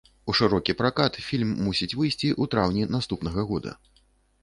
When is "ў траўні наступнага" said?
2.41-3.41